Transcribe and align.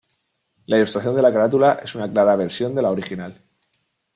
La 0.65 0.77
ilustración 0.79 1.15
de 1.15 1.21
la 1.21 1.31
carátula 1.31 1.73
es 1.73 1.93
una 1.93 2.11
clara 2.11 2.35
versión 2.35 2.73
de 2.73 2.81
la 2.81 2.89
original. 2.89 3.39